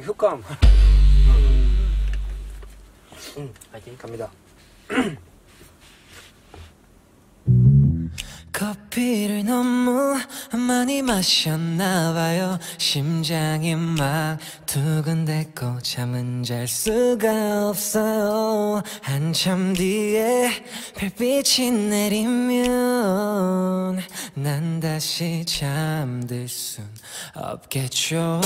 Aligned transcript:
효과음. 0.00 0.42
응, 3.38 3.52
파이팅. 3.70 3.96
갑니다. 3.96 4.30
커피를 8.52 9.44
너무 9.44 10.16
많이 10.52 11.02
마셨나봐요 11.02 12.58
심장이 12.78 13.74
막 13.74 14.38
두근댔고 14.66 15.80
잠은 15.80 16.44
잘 16.44 16.68
수가 16.68 17.70
없어요 17.70 18.82
한참 19.00 19.72
뒤에 19.72 20.64
별빛이 20.96 21.72
내리면 21.88 22.70
난 24.34 24.78
다시 24.80 25.44
잠들 25.44 26.46
순 26.46 26.84
없겠죠 27.34 28.40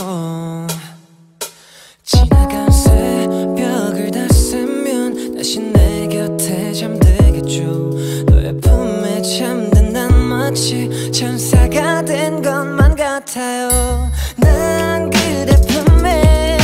같아요 13.16 14.10
난 14.38 15.10
그대 15.10 15.56
품에 15.68 16.58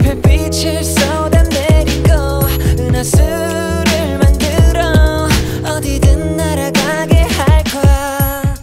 별빛을 0.00 0.82
쏟아내리고 0.82 2.12
은하수를 2.78 4.18
만들어 4.18 5.28
어디든 5.64 6.36
날아가게 6.36 7.22
할 7.22 7.64
거야 7.64 8.54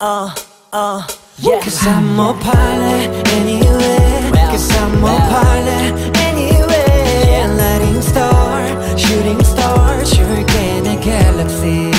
uh, 0.00 0.30
uh, 0.72 1.02
yeah. 1.42 1.60
Cause 1.60 1.86
I'm 1.86 2.18
a 2.18 2.32
pilot 2.40 3.10
anyway 3.34 4.30
Cause 4.50 4.70
I'm 4.76 5.04
a 5.04 5.16
pilot 5.28 6.16
anyway 6.18 7.46
Lighting 7.56 8.02
star, 8.02 8.98
shooting 8.98 9.42
star 9.44 10.04
줄게 10.04 10.80
내 10.82 10.96
galaxy 11.00 11.90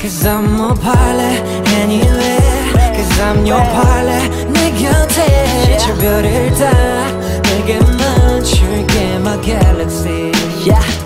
Cause 0.00 0.26
I'm 0.26 0.60
a 0.60 0.74
pilot 0.74 1.42
anyway 1.80 2.63
Your 3.45 3.61
pilot 3.61 4.29
내 4.53 4.71
곁에 4.71 5.77
저 5.77 5.93
별을 5.95 6.51
다 6.55 6.71
내게만 7.43 8.43
줄게 8.43 9.15
my 9.15 9.41
galaxy 9.41 10.31
Yeah. 10.65 11.05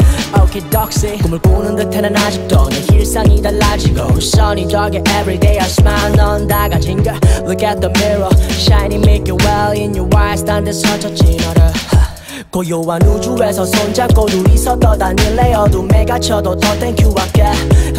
꿈을 1.21 1.39
꾸는 1.39 1.75
듯해는 1.75 2.15
아직도 2.15 2.69
내 2.69 2.95
일상이 2.95 3.41
달라지고 3.41 4.17
sunny 4.17 4.67
dog 4.67 4.95
everyday 4.97 5.59
I 5.59 5.65
smile 5.65 6.15
넌 6.15 6.47
다 6.47 6.69
가진 6.69 7.01
걸 7.03 7.15
Look 7.43 7.65
at 7.65 7.79
the 7.81 7.91
mirror, 7.97 8.29
shiny 8.51 8.95
make 8.95 9.25
you 9.27 9.37
well 9.43 9.75
in 9.75 9.95
your 9.95 10.09
eyes 10.15 10.43
딴 10.45 10.63
데 10.63 10.71
서쳤지 10.71 11.37
너를 11.37 11.61
하. 11.63 12.07
고요한 12.51 13.01
우주에서 13.01 13.65
손잡고 13.65 14.25
둘이서 14.27 14.79
떠다닐래 14.79 15.53
어둠에 15.53 16.05
갇혀도 16.05 16.55
더 16.55 16.79
you 17.03 17.13
할게 17.17 17.43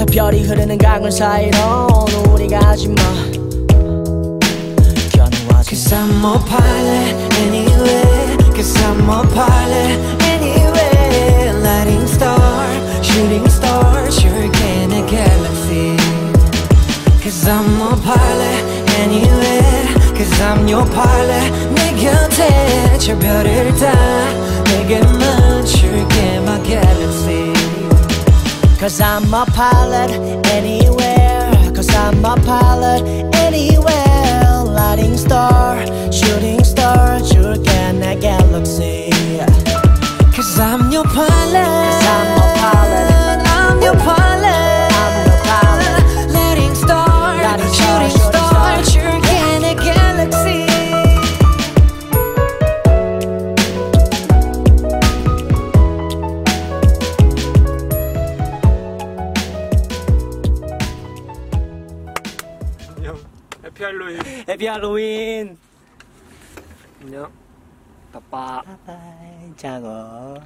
별이 0.06 0.42
흐르는 0.44 0.78
강을 0.78 1.10
사이로 1.12 1.88
우리가 2.32 2.58
하지마 2.62 3.39
I'm 6.19 6.25
a 6.25 6.37
pilot 6.39 7.15
anyway 7.45 8.37
Cause 8.53 8.75
I'm 8.83 9.09
a 9.09 9.23
pilot 9.33 9.95
anyway 10.33 11.53
Lighting 11.63 12.05
star, 12.07 12.67
shooting 13.01 13.47
star 13.47 14.09
줄게 14.09 14.87
내 14.87 15.05
galaxy 15.07 15.95
Cause 17.23 17.47
I'm 17.47 17.81
a 17.81 17.95
pilot 18.03 18.63
anyway 18.99 19.87
Cause 20.17 20.41
I'm 20.41 20.67
your 20.67 20.85
pilot 20.91 21.51
내 21.75 21.95
곁에 21.95 22.97
저 22.99 23.17
별을 23.17 23.73
다 23.77 23.93
내게만 24.65 25.65
줄게 25.65 26.39
my 26.43 26.61
galaxy 26.61 27.53
Cause 28.77 29.01
I'm 29.01 29.33
a 29.33 29.45
pilot 29.45 30.11
anywhere. 30.51 30.78
해피 63.70 63.84
할로윈. 63.84 64.20
해피 64.48 64.66
할로윈. 64.66 65.58
안녕. 67.02 67.32
빠빠. 68.12 68.62
장어. 69.56 70.40